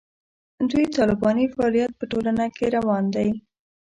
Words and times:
دوی 0.69 0.85
طالباني 0.97 1.45
فعالیت 1.53 1.91
په 1.99 2.05
ټولنه 2.11 2.45
کې 2.55 2.65
روان 2.75 3.03
دی. 3.15 3.29